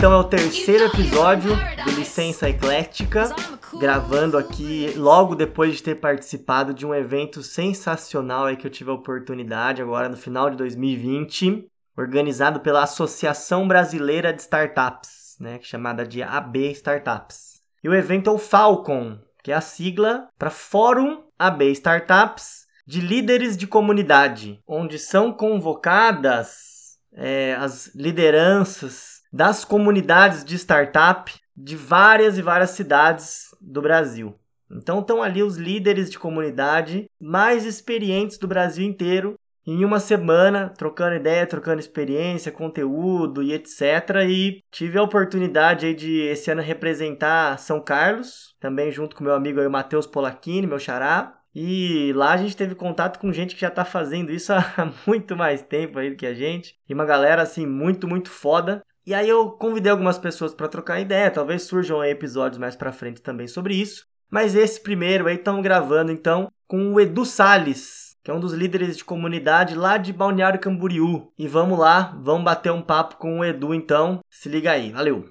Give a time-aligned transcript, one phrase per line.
[0.00, 1.54] Então é o terceiro episódio
[1.84, 3.34] do Licença Eclética,
[3.78, 8.88] gravando aqui logo depois de ter participado de um evento sensacional aí que eu tive
[8.88, 11.66] a oportunidade agora no final de 2020,
[11.98, 17.60] organizado pela Associação Brasileira de Startups, né, chamada de AB Startups.
[17.84, 23.02] E o evento é o Falcon, que é a sigla para Fórum AB Startups de
[23.02, 32.38] Líderes de Comunidade, onde são convocadas é, as lideranças das comunidades de startup de várias
[32.38, 34.34] e várias cidades do Brasil.
[34.70, 40.70] Então estão ali os líderes de comunidade mais experientes do Brasil inteiro em uma semana,
[40.70, 43.82] trocando ideia, trocando experiência, conteúdo e etc.
[44.28, 49.34] E tive a oportunidade aí de esse ano representar São Carlos, também junto com meu
[49.34, 51.36] amigo aí, Matheus Polacchini, meu xará.
[51.54, 55.36] E lá a gente teve contato com gente que já tá fazendo isso há muito
[55.36, 56.76] mais tempo aí do que a gente.
[56.88, 58.82] E uma galera assim muito, muito foda.
[59.06, 63.22] E aí eu convidei algumas pessoas para trocar ideia, talvez surjam episódios mais para frente
[63.22, 64.04] também sobre isso.
[64.30, 68.52] Mas esse primeiro aí estamos gravando então com o Edu Sales, que é um dos
[68.52, 71.32] líderes de comunidade lá de Balneário Camboriú.
[71.38, 74.20] E vamos lá, vamos bater um papo com o Edu então.
[74.30, 75.24] Se liga aí, valeu.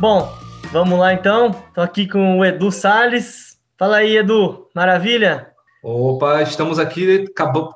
[0.00, 0.32] Bom,
[0.72, 1.50] vamos lá então.
[1.74, 3.60] Tô aqui com o Edu Sales.
[3.78, 4.68] Fala aí, Edu.
[4.74, 5.53] Maravilha?
[5.86, 7.26] Opa, estamos aqui,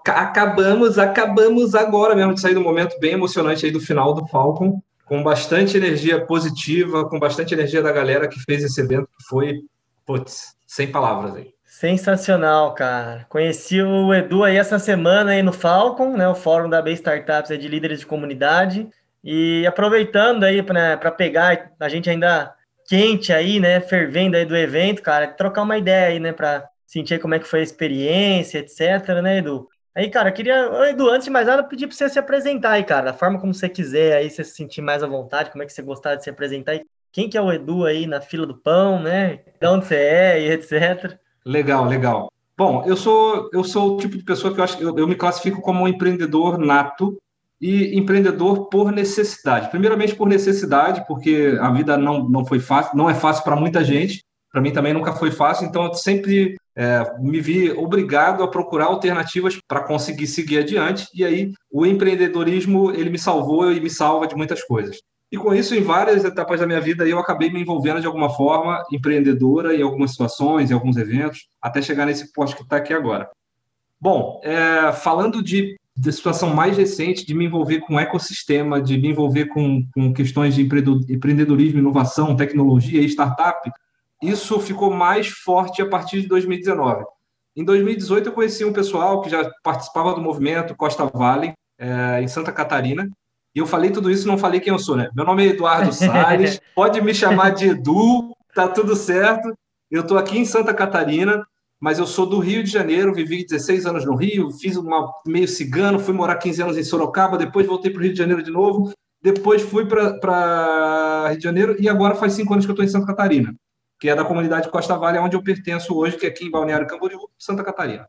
[0.09, 4.81] acabamos, acabamos agora mesmo de sair do momento bem emocionante aí do final do Falcon,
[5.05, 9.61] com bastante energia positiva, com bastante energia da galera que fez esse evento, que foi,
[10.07, 11.53] putz, sem palavras aí.
[11.67, 13.27] Sensacional, cara.
[13.29, 17.59] Conheci o Edu aí essa semana aí no Falcon, né, o fórum da B Startups
[17.59, 18.89] de líderes de comunidade,
[19.23, 22.55] e aproveitando aí para pegar a gente ainda
[22.89, 27.21] quente aí, né, fervendo aí do evento, cara, trocar uma ideia aí, né, para sentir
[27.21, 29.69] como é que foi a experiência, etc, né, Edu?
[29.95, 33.07] Aí, cara, queria, Edu, antes de mais nada, pedir para você se apresentar aí, cara,
[33.07, 35.73] da forma como você quiser, aí você se sentir mais à vontade, como é que
[35.73, 36.83] você gostar de se apresentar aí.
[37.13, 39.41] Quem que é o Edu aí na fila do pão, né?
[39.61, 41.19] De onde você é e etc.
[41.45, 42.31] Legal, legal.
[42.57, 45.15] Bom, eu sou eu sou o tipo de pessoa que eu acho eu, eu me
[45.15, 47.17] classifico como um empreendedor nato
[47.61, 49.71] e empreendedor por necessidade.
[49.71, 53.83] Primeiramente por necessidade, porque a vida não, não foi fácil, não é fácil para muita
[53.83, 54.25] gente.
[54.53, 58.85] Para mim também nunca foi fácil, então eu sempre é, me vi obrigado a procurar
[58.85, 61.09] alternativas para conseguir seguir adiante.
[61.13, 65.01] E aí o empreendedorismo ele me salvou e me salva de muitas coisas.
[65.31, 68.31] E com isso, em várias etapas da minha vida, eu acabei me envolvendo de alguma
[68.31, 72.95] forma empreendedora em algumas situações, em alguns eventos, até chegar nesse posto que está aqui
[72.95, 73.29] agora.
[74.01, 79.09] Bom, é, falando de, de situação mais recente, de me envolver com ecossistema, de me
[79.09, 83.69] envolver com, com questões de empreendedorismo, inovação, tecnologia e startup,
[84.23, 87.05] isso ficou mais forte a partir de 2019.
[87.57, 92.29] Em 2018, eu conheci um pessoal que já participava do movimento Costa Valley, é, em
[92.29, 93.09] Santa Catarina.
[93.55, 95.09] E eu falei tudo isso, não falei quem eu sou, né?
[95.15, 99.53] Meu nome é Eduardo Salles, pode me chamar de Edu, tá tudo certo.
[99.91, 101.45] Eu estou aqui em Santa Catarina,
[101.81, 105.49] mas eu sou do Rio de Janeiro, vivi 16 anos no Rio, fiz uma meio
[105.49, 108.51] cigano, fui morar 15 anos em Sorocaba, depois voltei para o Rio de Janeiro de
[108.51, 108.93] novo,
[109.23, 112.89] depois fui para Rio de Janeiro e agora faz cinco anos que eu estou em
[112.89, 113.55] Santa Catarina
[113.99, 116.87] que é da comunidade Costa Vale, onde eu pertenço hoje, que é aqui em Balneário
[116.87, 118.09] Camboriú, Santa Catarina.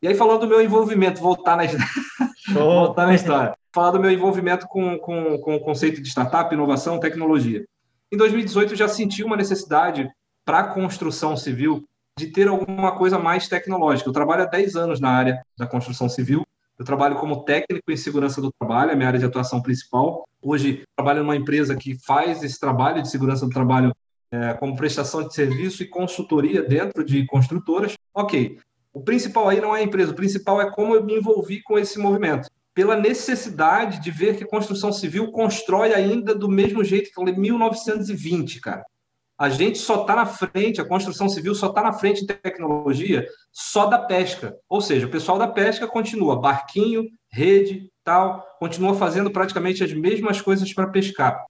[0.00, 1.64] E aí, falando do meu envolvimento, voltar na,
[2.54, 7.00] voltar na história, falar do meu envolvimento com, com, com o conceito de startup, inovação,
[7.00, 7.66] tecnologia.
[8.10, 10.10] Em 2018, eu já senti uma necessidade
[10.44, 11.84] para a construção civil
[12.18, 14.08] de ter alguma coisa mais tecnológica.
[14.08, 16.44] Eu trabalho há 10 anos na área da construção civil.
[16.78, 20.24] Eu trabalho como técnico em segurança do trabalho, é a minha área de atuação principal.
[20.40, 23.92] Hoje, trabalho numa empresa que faz esse trabalho de segurança do trabalho
[24.30, 27.96] é, como prestação de serviço e consultoria dentro de construtoras.
[28.14, 28.58] Ok,
[28.92, 31.78] o principal aí não é a empresa, o principal é como eu me envolvi com
[31.78, 32.48] esse movimento.
[32.74, 37.38] Pela necessidade de ver que a construção civil constrói ainda do mesmo jeito que em
[37.38, 38.84] 1920, cara.
[39.38, 43.24] A gente só está na frente, a construção civil só está na frente em tecnologia
[43.52, 44.56] só da pesca.
[44.68, 50.40] Ou seja, o pessoal da pesca continua barquinho, rede, tal, continua fazendo praticamente as mesmas
[50.40, 51.40] coisas para pescar.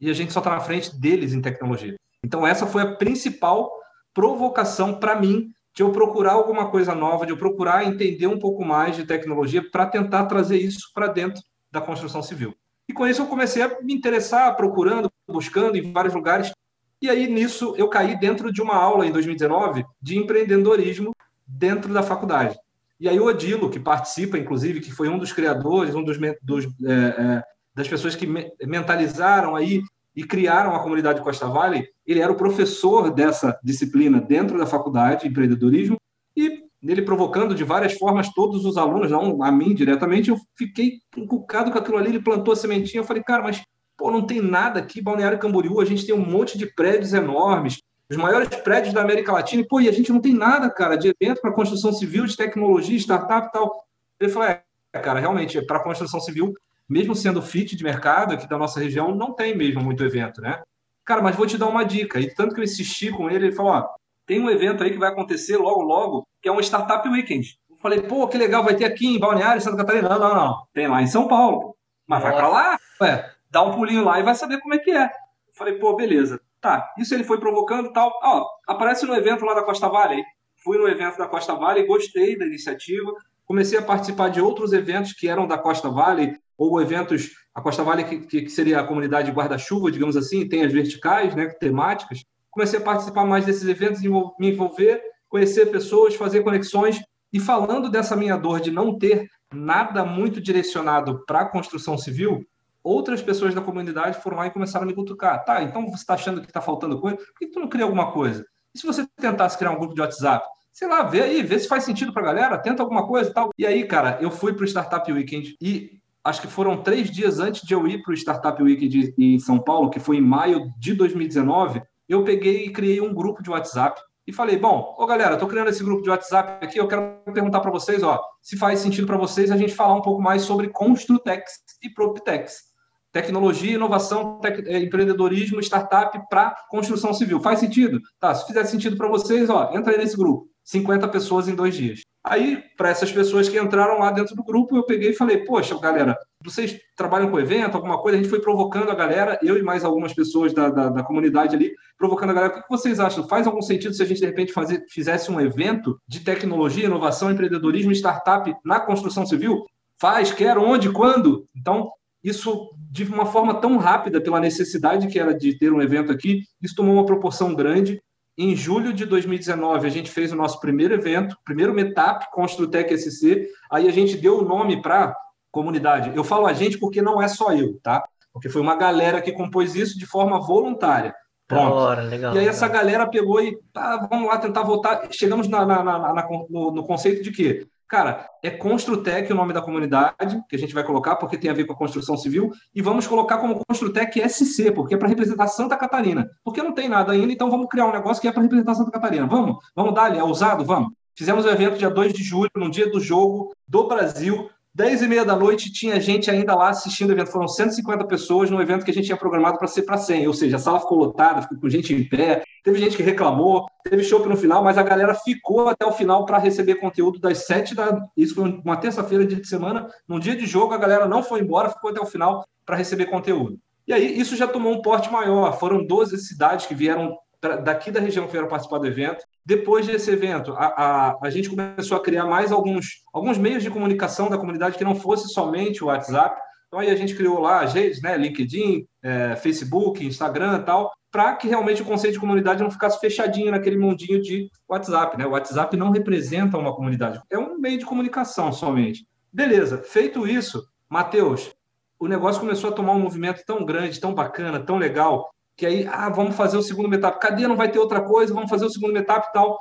[0.00, 1.96] E a gente só está na frente deles em tecnologia.
[2.24, 3.70] Então, essa foi a principal
[4.14, 8.64] provocação para mim de eu procurar alguma coisa nova, de eu procurar entender um pouco
[8.64, 12.54] mais de tecnologia para tentar trazer isso para dentro da construção civil.
[12.88, 16.52] E com isso eu comecei a me interessar, procurando, buscando em vários lugares.
[17.00, 21.14] E aí nisso eu caí dentro de uma aula em 2019 de empreendedorismo
[21.46, 22.58] dentro da faculdade.
[23.00, 26.66] E aí o Odilo, que participa, inclusive, que foi um dos criadores, um dos, dos
[26.84, 27.42] é, é,
[27.74, 28.26] das pessoas que
[28.64, 29.82] mentalizaram aí
[30.14, 35.22] e criaram a comunidade Costa Valley, ele era o professor dessa disciplina dentro da faculdade
[35.22, 35.96] de empreendedorismo
[36.36, 40.98] e nele provocando de várias formas todos os alunos, não a mim diretamente, eu fiquei
[41.16, 43.62] encucado com aquilo ali, ele plantou a sementinha, eu falei, cara, mas
[43.96, 47.80] pô, não tem nada aqui, Balneário Camboriú, a gente tem um monte de prédios enormes,
[48.10, 50.96] os maiores prédios da América Latina, e, pô, e a gente não tem nada, cara,
[50.96, 53.84] de evento para construção civil, de tecnologia, startup e tal.
[54.20, 54.62] Ele falou, é,
[54.92, 56.52] cara, realmente, para construção civil,
[56.92, 60.60] mesmo sendo fit de mercado aqui da nossa região, não tem mesmo muito evento, né?
[61.04, 62.20] Cara, mas vou te dar uma dica.
[62.20, 63.88] E tanto que eu insisti com ele, ele falou, ó,
[64.26, 67.58] tem um evento aí que vai acontecer logo, logo, que é um Startup Weekend.
[67.70, 70.08] Eu falei, pô, que legal, vai ter aqui em Balneário, Santa Catarina.
[70.10, 70.66] Não, não, não.
[70.72, 71.74] Tem lá em São Paulo.
[72.06, 72.32] Mas Nossa.
[72.32, 75.04] vai para lá, ué, dá um pulinho lá e vai saber como é que é.
[75.04, 76.40] Eu falei, pô, beleza.
[76.60, 78.12] Tá, isso ele foi provocando tal.
[78.22, 80.22] Ó, aparece no evento lá da Costa Vale.
[80.62, 83.12] Fui no evento da Costa Vale, gostei da iniciativa.
[83.44, 86.38] Comecei a participar de outros eventos que eram da Costa Vale,
[86.70, 90.72] ou eventos, a Costa Vale, que, que seria a comunidade guarda-chuva, digamos assim, tem as
[90.72, 92.22] verticais, né, temáticas
[92.52, 97.02] comecei a participar mais desses eventos, me envolver, conhecer pessoas, fazer conexões.
[97.32, 102.46] E falando dessa minha dor de não ter nada muito direcionado para a construção civil,
[102.84, 105.42] outras pessoas da comunidade foram lá e começaram a me cutucar.
[105.42, 107.16] Tá, então você está achando que está faltando coisa?
[107.16, 108.44] Por que tu não cria alguma coisa?
[108.74, 110.46] E se você tentasse criar um grupo de WhatsApp?
[110.74, 113.32] Sei lá, vê aí, vê se faz sentido para a galera, tenta alguma coisa e
[113.32, 113.50] tal.
[113.58, 117.38] E aí, cara, eu fui para o Startup Weekend e acho que foram três dias
[117.38, 120.68] antes de eu ir para o Startup Weekend em São Paulo, que foi em maio
[120.78, 125.34] de 2019 eu peguei e criei um grupo de WhatsApp e falei, bom, ô galera,
[125.34, 128.80] estou criando esse grupo de WhatsApp aqui, eu quero perguntar para vocês, ó, se faz
[128.80, 131.52] sentido para vocês a gente falar um pouco mais sobre Construtex
[131.82, 132.70] e Proptex.
[133.10, 134.66] Tecnologia, inovação, tec...
[134.66, 137.40] É, empreendedorismo, startup para construção civil.
[137.40, 138.00] Faz sentido?
[138.18, 140.51] Tá, se fizer sentido para vocês, ó, entra aí nesse grupo.
[140.64, 142.00] 50 pessoas em dois dias.
[142.24, 145.76] Aí, para essas pessoas que entraram lá dentro do grupo, eu peguei e falei: Poxa,
[145.78, 148.16] galera, vocês trabalham com evento, alguma coisa?
[148.16, 151.56] A gente foi provocando a galera, eu e mais algumas pessoas da, da, da comunidade
[151.56, 152.58] ali, provocando a galera.
[152.58, 153.26] O que vocês acham?
[153.26, 157.30] Faz algum sentido se a gente, de repente, fazer, fizesse um evento de tecnologia, inovação,
[157.30, 159.64] empreendedorismo, startup na construção civil?
[160.00, 161.44] Faz, quero, onde, quando?
[161.56, 161.90] Então,
[162.22, 166.42] isso, de uma forma tão rápida, pela necessidade que era de ter um evento aqui,
[166.62, 168.00] isso tomou uma proporção grande
[168.36, 173.46] em julho de 2019, a gente fez o nosso primeiro evento, primeiro Metap Construtec SC.
[173.70, 175.14] Aí a gente deu o nome para
[175.50, 176.12] comunidade.
[176.16, 178.02] Eu falo a gente porque não é só eu, tá?
[178.32, 181.14] Porque foi uma galera que compôs isso de forma voluntária.
[181.46, 181.74] Pronto.
[181.74, 185.06] Hora, legal, e aí essa galera pegou e tá, vamos lá tentar voltar.
[185.10, 189.60] Chegamos na, na, na no, no, conceito de que Cara, é Construtec o nome da
[189.60, 192.80] comunidade, que a gente vai colocar, porque tem a ver com a construção civil, e
[192.80, 196.26] vamos colocar como Construtec SC, porque é para representar Santa Catarina.
[196.42, 198.90] Porque não tem nada ainda, então vamos criar um negócio que é para representar Santa
[198.90, 199.26] Catarina.
[199.26, 199.58] Vamos?
[199.76, 200.64] Vamos dar ali, é ousado?
[200.64, 200.94] Vamos.
[201.14, 205.02] Fizemos o um evento dia 2 de julho, no dia do jogo do Brasil, 10
[205.02, 207.30] e meia da noite tinha gente ainda lá assistindo o evento.
[207.30, 210.26] Foram 150 pessoas no evento que a gente tinha programado para ser para 100.
[210.26, 212.42] Ou seja, a sala ficou lotada, ficou com gente em pé.
[212.64, 216.24] Teve gente que reclamou, teve show no final, mas a galera ficou até o final
[216.24, 218.00] para receber conteúdo das 7 da.
[218.16, 219.88] Isso foi uma terça-feira, dia de semana.
[220.08, 223.06] No dia de jogo, a galera não foi embora, ficou até o final para receber
[223.06, 223.58] conteúdo.
[223.86, 225.58] E aí, isso já tomou um porte maior.
[225.58, 227.18] Foram 12 cidades que vieram
[227.62, 229.24] daqui da região que vieram participar do evento.
[229.44, 233.70] Depois desse evento, a, a, a gente começou a criar mais alguns, alguns meios de
[233.70, 236.40] comunicação da comunidade que não fosse somente o WhatsApp.
[236.68, 240.92] Então aí a gente criou lá as redes, né, LinkedIn, é, Facebook, Instagram e tal,
[241.10, 245.18] para que realmente o conceito de comunidade não ficasse fechadinho naquele mundinho de WhatsApp.
[245.18, 245.26] Né?
[245.26, 249.06] O WhatsApp não representa uma comunidade, é um meio de comunicação somente.
[249.30, 251.52] Beleza, feito isso, Matheus,
[251.98, 255.86] o negócio começou a tomar um movimento tão grande, tão bacana, tão legal, que aí,
[255.86, 257.20] ah, vamos fazer o segundo metap.
[257.20, 257.46] Cadê?
[257.46, 259.58] Não vai ter outra coisa, vamos fazer o segundo metap e tal.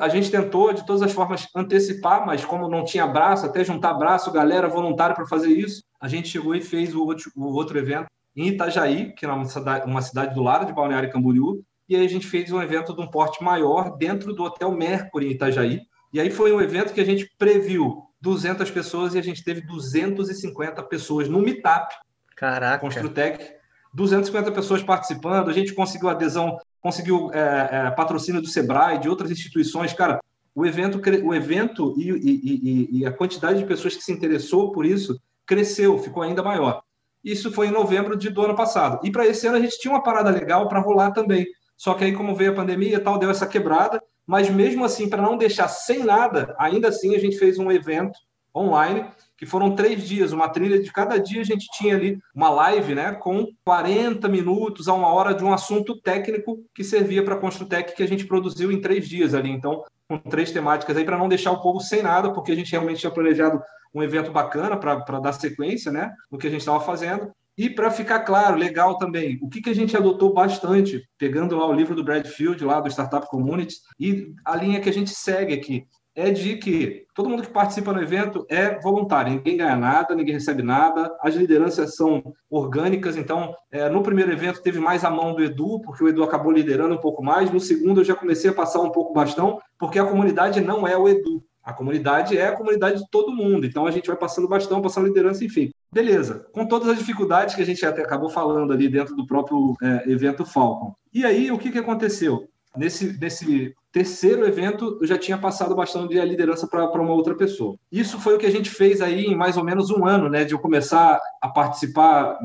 [0.00, 3.92] A gente tentou, de todas as formas, antecipar, mas como não tinha braço, até juntar
[3.94, 7.78] braço, galera voluntária para fazer isso, a gente chegou e fez o outro, o outro
[7.78, 11.94] evento em Itajaí, que é uma cidade, uma cidade do lado de Balneário Camboriú, e
[11.94, 15.30] aí a gente fez um evento de um porte maior dentro do Hotel Mercury em
[15.32, 15.82] Itajaí.
[16.12, 19.60] E aí foi um evento que a gente previu 200 pessoas e a gente teve
[19.60, 21.94] 250 pessoas no Meetup.
[22.34, 22.78] Caraca.
[22.78, 23.54] Construtec
[23.94, 29.30] 250 pessoas participando, a gente conseguiu adesão, conseguiu é, é, patrocínio do Sebrae, de outras
[29.30, 29.92] instituições.
[29.92, 30.20] Cara,
[30.54, 34.84] o evento, o evento e, e, e, a quantidade de pessoas que se interessou por
[34.84, 36.82] isso cresceu, ficou ainda maior.
[37.22, 39.00] Isso foi em novembro de, do ano passado.
[39.02, 41.46] E para esse ano a gente tinha uma parada legal para rolar também.
[41.76, 44.02] Só que aí, como veio a pandemia e tal, deu essa quebrada.
[44.26, 48.18] Mas mesmo assim, para não deixar sem nada, ainda assim a gente fez um evento
[48.54, 52.50] online que foram três dias, uma trilha de cada dia a gente tinha ali uma
[52.50, 57.34] live, né, com 40 minutos a uma hora de um assunto técnico que servia para
[57.34, 59.50] a Construtec que a gente produziu em três dias ali.
[59.50, 62.70] Então, com três temáticas aí para não deixar o povo sem nada, porque a gente
[62.70, 63.60] realmente tinha planejado
[63.94, 67.30] um evento bacana para dar sequência, né, no que a gente estava fazendo.
[67.56, 71.66] E para ficar claro, legal também, o que, que a gente adotou bastante, pegando lá
[71.66, 75.54] o livro do Bradfield, lá do Startup Communities, e a linha que a gente segue
[75.54, 80.14] aqui é de que todo mundo que participa no evento é voluntário, ninguém ganha nada,
[80.14, 85.10] ninguém recebe nada, as lideranças são orgânicas, então é, no primeiro evento teve mais a
[85.10, 88.14] mão do Edu, porque o Edu acabou liderando um pouco mais, no segundo eu já
[88.14, 91.72] comecei a passar um pouco o bastão, porque a comunidade não é o Edu, a
[91.72, 95.44] comunidade é a comunidade de todo mundo, então a gente vai passando bastão, passando liderança,
[95.44, 95.70] enfim.
[95.90, 99.74] Beleza, com todas as dificuldades que a gente até acabou falando ali dentro do próprio
[99.82, 100.94] é, evento Falcon.
[101.12, 102.48] E aí, o que, que aconteceu?
[102.76, 107.76] Nesse, nesse terceiro evento, eu já tinha passado bastante de liderança para uma outra pessoa.
[107.92, 110.44] Isso foi o que a gente fez aí em mais ou menos um ano, né?
[110.44, 112.40] De eu começar a participar.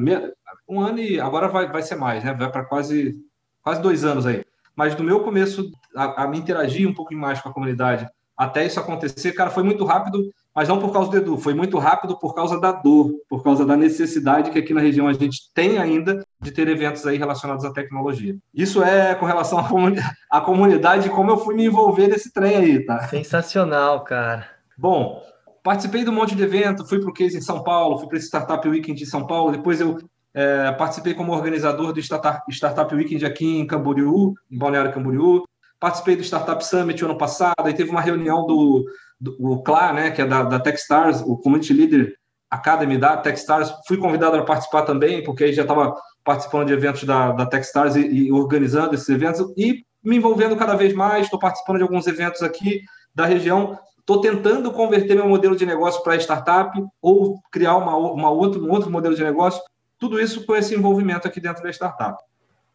[0.69, 2.35] Um ano e agora vai, vai ser mais, né?
[2.35, 3.15] Vai para quase,
[3.63, 4.43] quase dois anos aí.
[4.75, 8.65] Mas do meu começo a, a me interagir um pouco mais com a comunidade até
[8.65, 12.17] isso acontecer, cara, foi muito rápido, mas não por causa do Edu, foi muito rápido
[12.17, 15.77] por causa da dor, por causa da necessidade que aqui na região a gente tem
[15.77, 18.37] ainda de ter eventos aí relacionados à tecnologia.
[18.53, 19.99] Isso é com relação à, comuni
[20.31, 23.07] à comunidade, como eu fui me envolver nesse trem aí, tá?
[23.07, 24.47] Sensacional, cara.
[24.77, 25.21] Bom,
[25.61, 28.17] participei de um monte de evento, fui para o Case em São Paulo, fui para
[28.17, 29.97] esse Startup Weekend em São Paulo, depois eu
[30.33, 35.43] é, participei como organizador do Startup, Startup Weekend aqui em Camboriú, em Balneário Camboriú,
[35.79, 38.85] participei do Startup Summit ano passado, aí teve uma reunião do,
[39.19, 42.13] do o CLA, né, que é da, da Techstars, o Community Leader
[42.49, 47.03] Academy da Techstars, fui convidado a participar também, porque aí já estava participando de eventos
[47.03, 51.39] da, da Techstars e, e organizando esses eventos, e me envolvendo cada vez mais, estou
[51.39, 52.81] participando de alguns eventos aqui
[53.13, 56.71] da região, estou tentando converter meu modelo de negócio para startup
[57.01, 59.61] ou criar uma, uma outro, um outro modelo de negócio,
[59.97, 62.17] tudo isso com esse envolvimento aqui dentro da startup.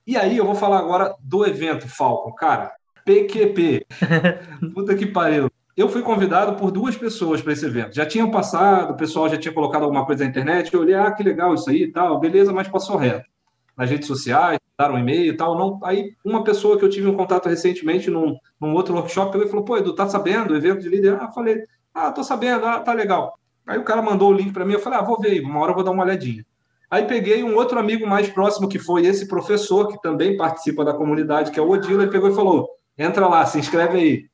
[0.06, 2.32] E aí eu vou falar agora do evento Falcon.
[2.34, 2.72] Cara,
[3.04, 3.86] PQP.
[4.74, 5.50] Puta que pariu.
[5.76, 7.96] Eu fui convidado por duas pessoas para esse evento.
[7.96, 10.72] Já tinham passado, o pessoal já tinha colocado alguma coisa na internet.
[10.72, 13.28] Eu olhei, ah, que legal isso aí e tal, beleza, mas passou reto.
[13.76, 15.56] Nas redes sociais, daram um e-mail e tal.
[15.58, 15.80] Não...
[15.82, 19.64] Aí, uma pessoa que eu tive um contato recentemente num, num outro workshop, ele falou:
[19.64, 20.52] pô, Edu, tá sabendo?
[20.52, 21.18] O evento de líder?
[21.20, 21.62] Ah, falei,
[21.92, 23.38] ah, tô sabendo, ah, tá legal.
[23.66, 25.70] Aí o cara mandou o link para mim, eu falei, ah, vou ver, uma hora
[25.70, 26.44] eu vou dar uma olhadinha.
[26.90, 30.92] Aí peguei um outro amigo mais próximo, que foi esse professor, que também participa da
[30.92, 34.24] comunidade, que é o Odilo, ele pegou e falou: entra lá, se inscreve aí.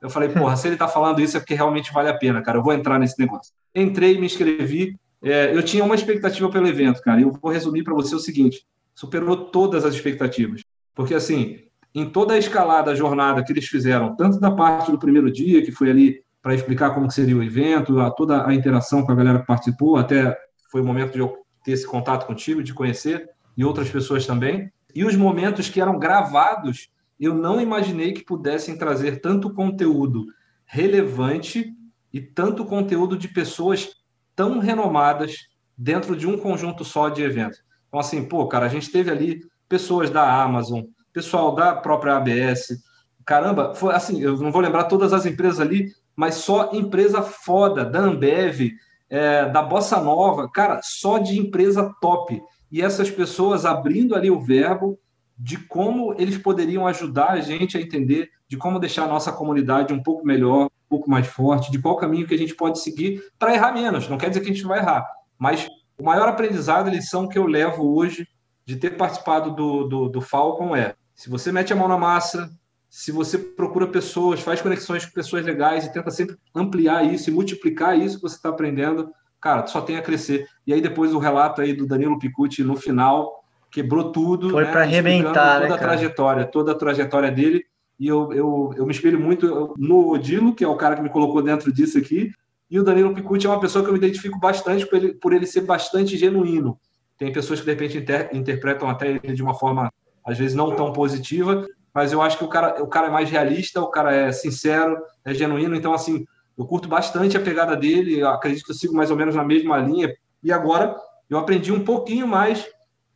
[0.00, 2.58] Eu falei, porra, se ele tá falando isso é porque realmente vale a pena, cara.
[2.58, 3.52] Eu vou entrar nesse negócio.
[3.74, 4.96] Entrei, me inscrevi.
[5.22, 7.20] É, eu tinha uma expectativa pelo evento, cara.
[7.20, 8.64] E eu vou resumir para você o seguinte:
[8.98, 10.64] superou todas as expectativas.
[10.92, 11.60] Porque, assim,
[11.94, 15.64] em toda a escalada, a jornada que eles fizeram, tanto da parte do primeiro dia,
[15.64, 19.14] que foi ali para explicar como seria o evento, a, toda a interação com a
[19.14, 20.36] galera que participou, até
[20.72, 24.68] foi o momento de eu ter esse contato contigo, de conhecer, e outras pessoas também.
[24.92, 26.90] E os momentos que eram gravados
[27.20, 30.26] eu não imaginei que pudessem trazer tanto conteúdo
[30.64, 31.72] relevante
[32.12, 33.90] e tanto conteúdo de pessoas
[34.34, 35.36] tão renomadas
[35.76, 37.67] dentro de um conjunto só de eventos.
[37.88, 42.82] Então, assim, pô, cara, a gente teve ali pessoas da Amazon, pessoal da própria ABS.
[43.24, 47.84] Caramba, foi assim, eu não vou lembrar todas as empresas ali, mas só empresa foda,
[47.84, 48.72] da Ambev,
[49.10, 52.42] é, da Bossa Nova, cara, só de empresa top.
[52.70, 54.98] E essas pessoas abrindo ali o verbo
[55.38, 59.92] de como eles poderiam ajudar a gente a entender de como deixar a nossa comunidade
[59.92, 63.22] um pouco melhor, um pouco mais forte, de qual caminho que a gente pode seguir
[63.38, 64.08] para errar menos.
[64.08, 65.06] Não quer dizer que a gente vai errar,
[65.38, 65.68] mas
[65.98, 68.26] o maior aprendizado, a lição que eu levo hoje
[68.64, 72.50] de ter participado do, do, do Falcon é: se você mete a mão na massa,
[72.88, 77.32] se você procura pessoas, faz conexões com pessoas legais e tenta sempre ampliar isso e
[77.32, 80.46] multiplicar isso que você está aprendendo, cara, só tem a crescer.
[80.66, 84.50] E aí depois o relato aí do Danilo Picucci no final quebrou tudo.
[84.50, 87.64] Foi né, para arrebentar, toda né, a trajetória, toda a trajetória dele.
[87.98, 91.10] E eu, eu, eu me espelho muito no Odilo, que é o cara que me
[91.10, 92.32] colocou dentro disso aqui,
[92.70, 95.32] e o Danilo Picucci é uma pessoa que eu me identifico bastante por ele, por
[95.32, 96.78] ele ser bastante genuíno.
[97.16, 99.92] Tem pessoas que de repente inter, interpretam até ele de uma forma
[100.24, 103.30] às vezes não tão positiva, mas eu acho que o cara, o cara é mais
[103.30, 105.74] realista, o cara é sincero, é genuíno.
[105.74, 106.24] Então, assim,
[106.56, 109.78] eu curto bastante a pegada dele, acredito que eu sigo mais ou menos na mesma
[109.78, 110.14] linha.
[110.42, 110.94] E agora
[111.28, 112.66] eu aprendi um pouquinho mais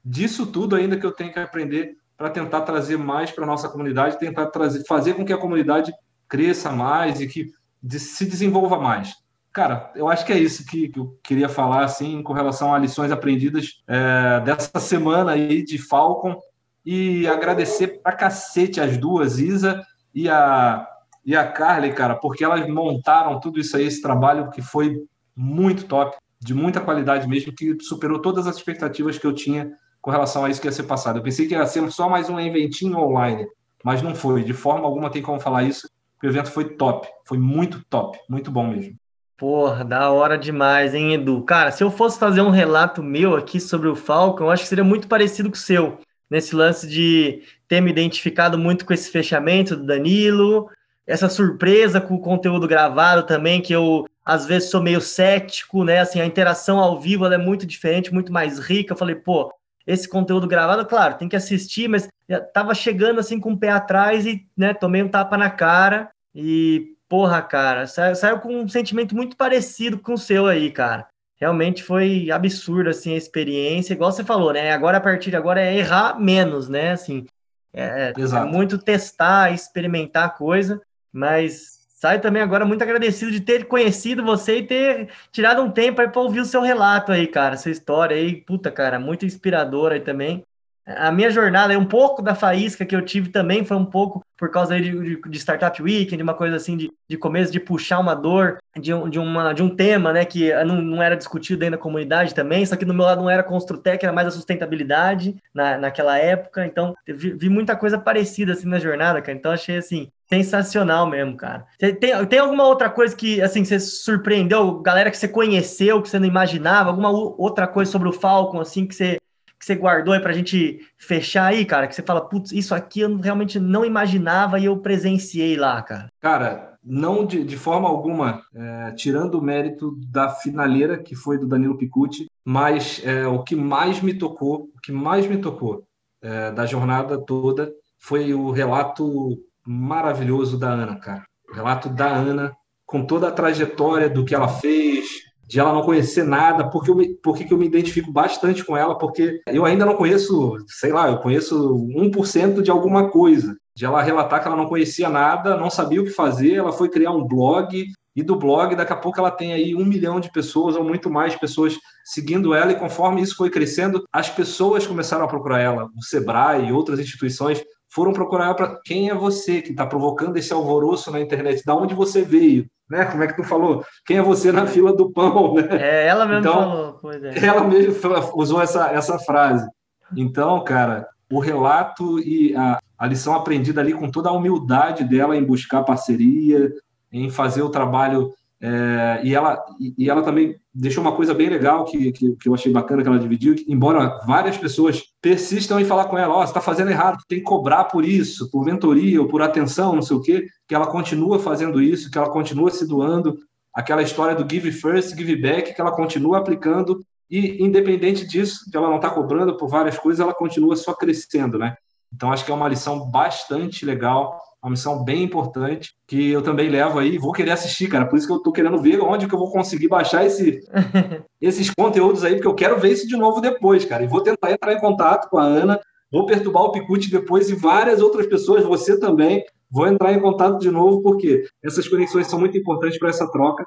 [0.04, 3.68] disso tudo ainda que eu tenho que aprender para tentar trazer mais para a nossa
[3.68, 5.92] comunidade, tentar trazer, fazer com que a comunidade
[6.28, 7.52] cresça mais e que
[7.98, 9.21] se desenvolva mais.
[9.52, 12.78] Cara, eu acho que é isso que, que eu queria falar assim com relação a
[12.78, 16.40] lições aprendidas é, dessa semana aí de Falcon
[16.84, 19.82] e agradecer pra cacete as duas, Isa
[20.14, 20.86] e a,
[21.24, 25.04] e a Carly, cara, porque elas montaram tudo isso aí, esse trabalho que foi
[25.36, 30.10] muito top, de muita qualidade mesmo, que superou todas as expectativas que eu tinha com
[30.10, 31.18] relação a isso que ia ser passado.
[31.18, 33.46] Eu pensei que ia ser só mais um eventinho online,
[33.84, 34.42] mas não foi.
[34.42, 35.88] De forma alguma tem como falar isso.
[36.22, 39.01] O evento foi top, foi muito top, muito bom mesmo.
[39.42, 41.42] Porra, da hora demais, hein, Edu?
[41.42, 44.68] Cara, se eu fosse fazer um relato meu aqui sobre o Falcon, eu acho que
[44.68, 45.98] seria muito parecido com o seu,
[46.30, 50.70] nesse lance de ter me identificado muito com esse fechamento do Danilo,
[51.04, 55.98] essa surpresa com o conteúdo gravado também, que eu às vezes sou meio cético, né?
[55.98, 58.92] Assim, a interação ao vivo é muito diferente, muito mais rica.
[58.92, 59.52] Eu falei, pô,
[59.84, 62.08] esse conteúdo gravado, claro, tem que assistir, mas
[62.54, 66.94] tava chegando assim com o pé atrás e, né, tomei um tapa na cara e,
[67.12, 71.06] porra, cara, saiu, saiu com um sentimento muito parecido com o seu aí, cara.
[71.38, 74.72] Realmente foi absurdo, assim, a experiência, igual você falou, né?
[74.72, 76.92] Agora, a partir de agora, é errar menos, né?
[76.92, 77.26] Assim,
[77.70, 80.80] é, é muito testar, experimentar coisa,
[81.12, 86.00] mas sai também agora muito agradecido de ter conhecido você e ter tirado um tempo
[86.00, 89.96] aí para ouvir o seu relato aí, cara, sua história aí, puta, cara, muito inspiradora
[89.96, 90.46] aí também.
[90.84, 94.50] A minha jornada, um pouco da faísca que eu tive também foi um pouco por
[94.50, 98.14] causa de, de, de Startup Weekend, uma coisa assim de, de começo, de puxar uma
[98.14, 101.76] dor de um, de uma, de um tema, né, que não, não era discutido dentro
[101.76, 105.36] da comunidade também, só que no meu lado não era Construtec, era mais a sustentabilidade
[105.54, 109.76] na, naquela época, então vi, vi muita coisa parecida assim na jornada, cara, então achei
[109.76, 111.66] assim, Sensacional mesmo, cara.
[111.78, 114.80] Tem, tem alguma outra coisa que, assim, você surpreendeu?
[114.80, 116.88] Galera que você conheceu, que você não imaginava?
[116.88, 119.18] Alguma outra coisa sobre o Falcon, assim, que você,
[119.62, 121.86] que você guardou aí pra gente fechar aí, cara?
[121.86, 126.08] Que você fala, putz, isso aqui eu realmente não imaginava e eu presenciei lá, cara.
[126.20, 131.46] Cara, não de, de forma alguma, é, tirando o mérito da finaleira, que foi do
[131.46, 135.84] Danilo Picucci, mas é, o que mais me tocou, o que mais me tocou
[136.20, 141.24] é, da jornada toda foi o relato maravilhoso da Ana, cara.
[141.48, 142.52] O relato da Ana,
[142.84, 145.06] com toda a trajetória do que ela fez,
[145.52, 148.74] de ela não conhecer nada, porque eu me, porque que eu me identifico bastante com
[148.74, 153.54] ela, porque eu ainda não conheço, sei lá, eu conheço 1% de alguma coisa.
[153.76, 156.88] De ela relatar que ela não conhecia nada, não sabia o que fazer, ela foi
[156.88, 157.84] criar um blog,
[158.16, 161.10] e do blog, daqui a pouco ela tem aí um milhão de pessoas ou muito
[161.10, 165.84] mais pessoas seguindo ela, e conforme isso foi crescendo, as pessoas começaram a procurar ela,
[165.94, 170.52] o Sebrae e outras instituições foram procurar para quem é você que está provocando esse
[170.52, 173.04] alvoroço na internet, da onde você veio, né?
[173.04, 173.84] Como é que tu falou?
[174.06, 175.68] Quem é você na fila do pão, né?
[175.72, 176.98] É, ela mesmo então, falou.
[177.02, 177.46] Pois é.
[177.46, 177.94] Ela mesmo
[178.34, 179.68] usou essa, essa frase.
[180.16, 185.36] Então, cara, o relato e a, a lição aprendida ali com toda a humildade dela
[185.36, 186.72] em buscar parceria,
[187.12, 188.32] em fazer o trabalho
[188.64, 189.60] é, e, ela,
[189.98, 193.08] e ela também deixou uma coisa bem legal que, que, que, eu achei bacana que
[193.08, 196.60] ela dividiu, que embora várias pessoas persistam em falar com ela, ó, oh, você está
[196.60, 200.20] fazendo errado, tem que cobrar por isso, por mentoria ou por atenção, não sei o
[200.20, 203.36] quê, que ela continua fazendo isso, que ela continua se doando,
[203.74, 208.76] aquela história do give first, give back, que ela continua aplicando e independente disso, que
[208.76, 211.74] ela não está cobrando por várias coisas, ela continua só crescendo, né?
[212.14, 216.70] Então acho que é uma lição bastante legal uma missão bem importante que eu também
[216.70, 218.06] levo aí, vou querer assistir, cara.
[218.06, 220.60] Por isso que eu tô querendo ver onde que eu vou conseguir baixar esse,
[221.40, 224.04] esses conteúdos aí, porque eu quero ver isso de novo depois, cara.
[224.04, 227.56] E vou tentar entrar em contato com a Ana, vou perturbar o Picute depois e
[227.56, 229.44] várias outras pessoas, você também.
[229.68, 233.64] Vou entrar em contato de novo, porque essas conexões são muito importantes para essa troca.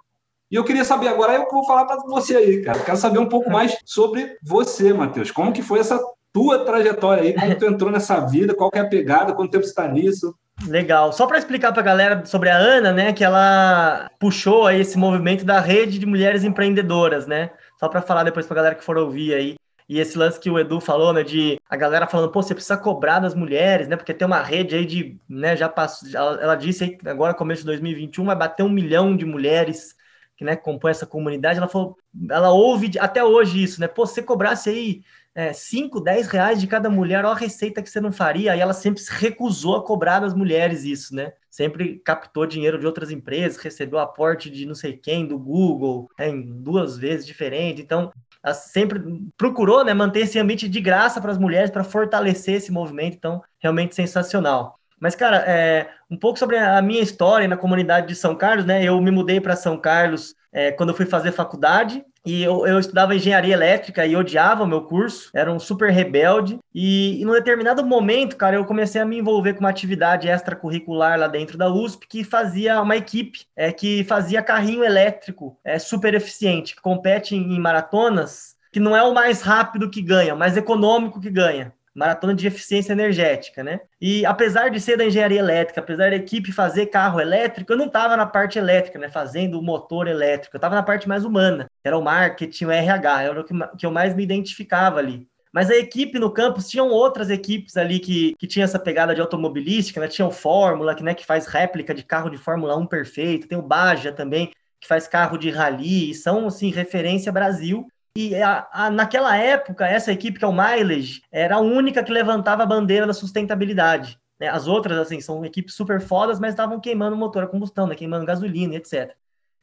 [0.51, 2.79] E eu queria saber agora, eu vou falar para você aí, cara.
[2.79, 5.31] Quero saber um pouco mais sobre você, Matheus.
[5.31, 5.99] Como que foi essa
[6.31, 7.33] tua trajetória aí?
[7.33, 8.53] Como tu entrou nessa vida?
[8.53, 9.33] Qual que é a pegada?
[9.33, 10.35] Quanto tempo você está nisso?
[10.63, 11.11] Legal.
[11.11, 14.97] Só para explicar para a galera sobre a Ana, né, que ela puxou aí esse
[14.97, 17.51] movimento da rede de mulheres empreendedoras, né?
[17.77, 19.55] Só para falar depois para a galera que for ouvir aí.
[19.87, 22.75] E esse lance que o Edu falou, né, de a galera falando, pô, você precisa
[22.75, 26.83] cobrar das mulheres, né, porque tem uma rede aí de, né, já passou, ela, disse
[26.85, 29.93] aí que agora, começo de 2021, vai bater um milhão de mulheres
[30.35, 31.59] que, né, compõem essa comunidade.
[31.59, 31.97] Ela falou,
[32.31, 35.01] ela ouve até hoje isso, né, pô, se você cobrasse aí
[35.35, 38.55] é, 5, 10 reais de cada mulher, ó a receita que você não faria.
[38.55, 41.33] E ela sempre se recusou a cobrar das mulheres isso, né?
[41.49, 46.29] Sempre captou dinheiro de outras empresas, recebeu aporte de não sei quem, do Google, né,
[46.29, 47.81] em duas vezes diferente.
[47.81, 48.11] Então,
[48.53, 49.01] sempre
[49.37, 53.15] procurou né, manter esse ambiente de graça para as mulheres, para fortalecer esse movimento.
[53.17, 54.79] Então, realmente sensacional.
[54.99, 58.83] Mas, cara, é, um pouco sobre a minha história na comunidade de São Carlos, né?
[58.83, 62.01] Eu me mudei para São Carlos é, quando eu fui fazer faculdade.
[62.25, 66.57] E eu, eu, estudava engenharia elétrica e odiava o meu curso, era um super rebelde.
[66.73, 71.19] E, e num determinado momento, cara, eu comecei a me envolver com uma atividade extracurricular
[71.19, 76.15] lá dentro da USP que fazia uma equipe é, que fazia carrinho elétrico é, super
[76.15, 80.57] eficiente, que compete em, em maratonas, que não é o mais rápido que ganha, mais
[80.57, 83.79] econômico que ganha maratona de eficiência energética, né?
[84.01, 87.85] E apesar de ser da engenharia elétrica, apesar da equipe fazer carro elétrico, eu não
[87.85, 89.09] estava na parte elétrica, né?
[89.09, 93.23] Fazendo o motor elétrico, eu estava na parte mais humana, era o marketing, o RH,
[93.23, 93.43] era o
[93.77, 95.25] que, eu mais me identificava ali.
[95.53, 99.21] Mas a equipe no campus tinham outras equipes ali que, que tinham essa pegada de
[99.21, 100.09] automobilística, né?
[100.09, 103.57] Tinha o Fórmula, que, né, que faz réplica de carro de Fórmula 1 perfeito, tem
[103.57, 107.87] o Baja também, que faz carro de rally, e são, assim, referência Brasil.
[108.17, 112.11] E a, a, naquela época, essa equipe, que é o Mileage, era a única que
[112.11, 114.17] levantava a bandeira da sustentabilidade.
[114.39, 114.47] Né?
[114.47, 117.95] As outras, assim, são equipes super fodas, mas estavam queimando motor a combustão, né?
[117.95, 119.13] queimando gasolina, etc.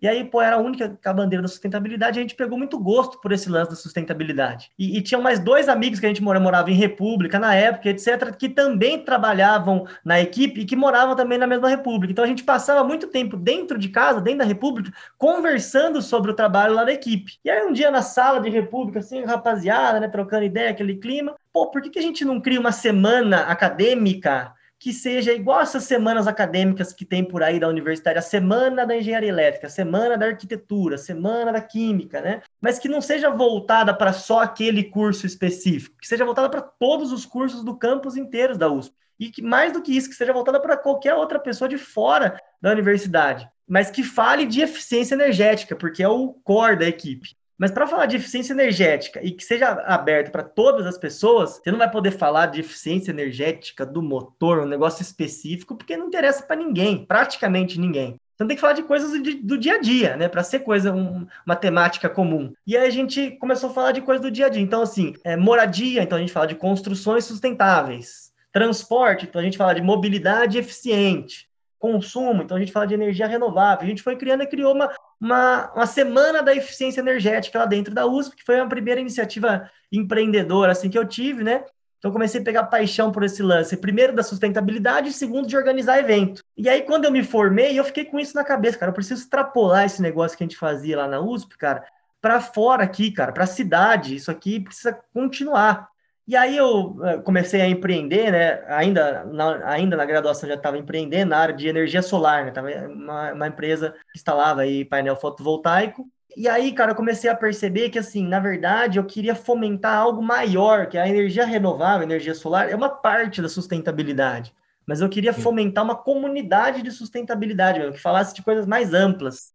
[0.03, 3.21] E aí, pô, era a única a bandeira da sustentabilidade, a gente pegou muito gosto
[3.21, 4.73] por esse lance da sustentabilidade.
[4.77, 8.35] E, e tinham mais dois amigos que a gente morava em República na época, etc.,
[8.37, 12.11] que também trabalhavam na equipe e que moravam também na mesma República.
[12.11, 16.35] Então a gente passava muito tempo dentro de casa, dentro da República, conversando sobre o
[16.35, 17.39] trabalho lá da equipe.
[17.45, 21.37] E aí um dia na sala de República, assim, rapaziada, né, trocando ideia, aquele clima,
[21.53, 25.85] pô, por que, que a gente não cria uma semana acadêmica que seja igual essas
[25.85, 30.19] semanas acadêmicas que tem por aí da universidade, a semana da engenharia elétrica, a semana
[30.19, 32.43] da arquitetura, a semana da química, né?
[32.61, 37.13] Mas que não seja voltada para só aquele curso específico, que seja voltada para todos
[37.13, 38.93] os cursos do campus inteiros da USP.
[39.21, 42.37] E que mais do que isso, que seja voltada para qualquer outra pessoa de fora
[42.61, 47.37] da universidade, mas que fale de eficiência energética, porque é o core da equipe.
[47.63, 51.71] Mas para falar de eficiência energética e que seja aberto para todas as pessoas, você
[51.71, 56.43] não vai poder falar de eficiência energética do motor, um negócio específico, porque não interessa
[56.43, 58.17] para ninguém, praticamente ninguém.
[58.35, 59.13] Então tem que falar de coisas
[59.45, 60.29] do, dia a dia, né?
[60.29, 62.53] Para ser coisa, um, uma temática comum.
[62.67, 64.61] E aí a gente começou a falar de coisas do dia a dia.
[64.61, 68.33] Então, assim, é, moradia, então a gente fala de construções sustentáveis.
[68.51, 71.49] Transporte, então a gente fala de mobilidade eficiente
[71.83, 73.85] consumo, então a gente fala de energia renovável.
[73.85, 74.89] A gente foi criando e criou uma,
[75.23, 79.71] uma, uma semana da eficiência energética lá dentro da USP, que foi a primeira iniciativa
[79.93, 81.65] empreendedora assim que eu tive, né?
[81.99, 86.01] Então comecei a pegar paixão por esse lance, primeiro da sustentabilidade e segundo de organizar
[86.01, 86.43] evento.
[86.57, 89.23] E aí quando eu me formei, eu fiquei com isso na cabeça, cara, eu preciso
[89.23, 91.85] extrapolar esse negócio que a gente fazia lá na USP, cara,
[92.21, 94.17] para fora aqui, cara, para a cidade.
[94.17, 95.92] Isso aqui precisa continuar.
[96.27, 98.63] E aí eu eh, comecei a empreender, né?
[98.69, 102.51] Ainda na, ainda na graduação já estava empreendendo na área de energia solar, né?
[102.53, 106.09] Tava uma, uma empresa que instalava aí painel fotovoltaico.
[106.37, 110.23] E aí, cara, eu comecei a perceber que, assim, na verdade, eu queria fomentar algo
[110.23, 114.55] maior, que a energia renovável, a energia solar, é uma parte da sustentabilidade.
[114.87, 119.53] Mas eu queria fomentar uma comunidade de sustentabilidade, mesmo, que falasse de coisas mais amplas.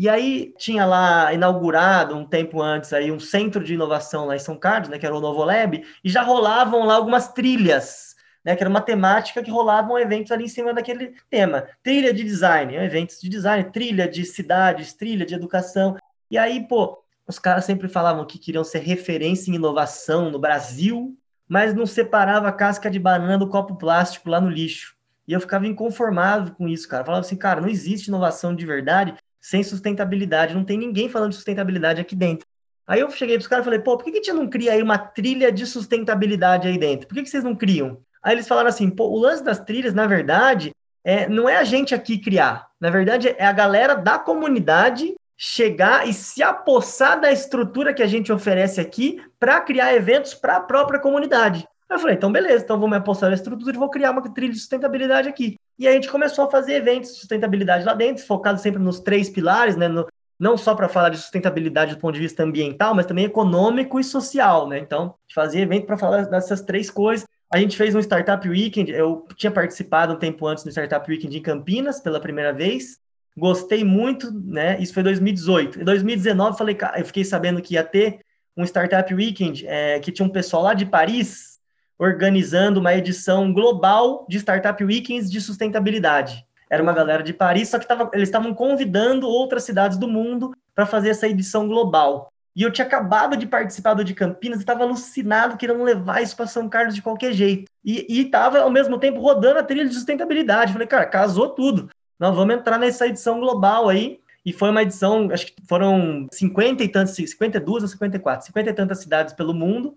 [0.00, 4.38] E aí tinha lá inaugurado um tempo antes aí um centro de inovação lá em
[4.38, 8.56] São Carlos, né, que era o Novo Lab, e já rolavam lá algumas trilhas, né,
[8.56, 11.68] que era uma temática que rolavam eventos ali em cima daquele tema.
[11.82, 15.98] Trilha de design, eventos de design, trilha de cidades, trilha de educação.
[16.30, 21.14] E aí, pô, os caras sempre falavam que queriam ser referência em inovação no Brasil,
[21.46, 24.94] mas não separava a casca de banana do copo plástico lá no lixo.
[25.28, 27.04] E eu ficava inconformado com isso, cara.
[27.04, 30.54] Falava assim, cara, não existe inovação de verdade sem sustentabilidade.
[30.54, 32.46] Não tem ninguém falando de sustentabilidade aqui dentro.
[32.86, 34.48] Aí eu cheguei para os caras e falei, pô, por que, que a gente não
[34.48, 37.06] cria aí uma trilha de sustentabilidade aí dentro?
[37.06, 37.98] Por que, que vocês não criam?
[38.22, 40.72] Aí eles falaram assim, pô, o lance das trilhas, na verdade,
[41.04, 42.66] é, não é a gente aqui criar.
[42.80, 48.06] Na verdade, é a galera da comunidade chegar e se apossar da estrutura que a
[48.06, 51.66] gente oferece aqui para criar eventos para a própria comunidade.
[51.88, 54.22] Aí eu falei, então beleza, então vou me apostar na estrutura e vou criar uma
[54.22, 55.56] trilha de sustentabilidade aqui.
[55.80, 59.30] E a gente começou a fazer eventos de sustentabilidade lá dentro, focado sempre nos três
[59.30, 59.88] pilares, né?
[59.88, 60.06] No,
[60.38, 64.04] não só para falar de sustentabilidade do ponto de vista ambiental, mas também econômico e
[64.04, 64.78] social, né?
[64.78, 67.26] Então, fazia evento para falar dessas três coisas.
[67.50, 71.38] A gente fez um Startup Weekend, eu tinha participado um tempo antes do Startup Weekend
[71.38, 72.98] em Campinas, pela primeira vez.
[73.34, 74.78] Gostei muito, né?
[74.82, 75.80] Isso foi 2018.
[75.80, 78.20] Em 2019, falei, eu fiquei sabendo que ia ter
[78.54, 81.58] um Startup Weekend, é, que tinha um pessoal lá de Paris,
[82.00, 86.46] organizando uma edição global de Startup Weekends de sustentabilidade.
[86.70, 90.56] Era uma galera de Paris, só que tava, eles estavam convidando outras cidades do mundo
[90.74, 92.32] para fazer essa edição global.
[92.56, 96.34] E eu tinha acabado de participar do de Campinas e estava alucinado querendo levar isso
[96.34, 97.70] para São Carlos de qualquer jeito.
[97.84, 100.72] E estava, ao mesmo tempo, rodando a trilha de sustentabilidade.
[100.72, 101.90] Falei, cara, casou tudo.
[102.18, 104.20] Nós vamos entrar nessa edição global aí.
[104.44, 108.72] E foi uma edição, acho que foram 50 e tantas, 52 ou 54, 50 e
[108.72, 109.96] tantas cidades pelo mundo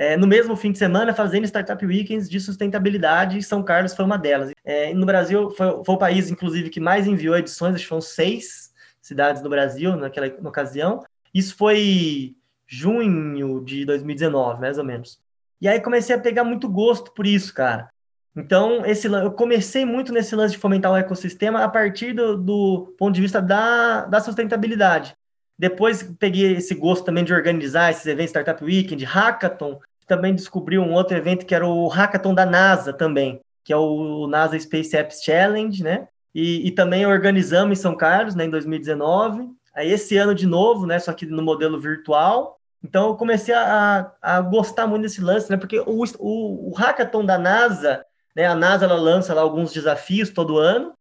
[0.00, 4.02] é, no mesmo fim de semana fazendo Startup Weekends de sustentabilidade, e São Carlos foi
[4.02, 4.50] uma delas.
[4.64, 8.00] É, no Brasil, foi, foi, o país, inclusive, que mais enviou edições, acho que foram
[8.00, 11.04] seis cidades no Brasil naquela ocasião.
[11.34, 12.34] Isso foi
[12.66, 15.20] junho de 2019, mais ou menos.
[15.60, 17.90] E aí comecei a pegar muito gosto por isso, cara.
[18.34, 22.94] Então, esse, eu comecei muito nesse lance de fomentar o ecossistema a partir do, do
[22.96, 25.14] ponto de vista da, da sustentabilidade.
[25.58, 29.78] Depois peguei esse gosto também de organizar esses eventos Startup Weekend, Hackathon,
[30.10, 34.26] também descobri um outro evento que era o Hackathon da NASA também, que é o
[34.26, 36.08] NASA Space Apps Challenge, né?
[36.34, 39.48] E, e também organizamos em São Carlos, né, em 2019.
[39.72, 42.58] Aí esse ano de novo, né, só que no modelo virtual.
[42.82, 45.56] Então eu comecei a, a gostar muito desse lance, né?
[45.56, 50.30] Porque o, o, o Hackathon da NASA, né, a NASA ela lança lá alguns desafios
[50.30, 50.92] todo ano,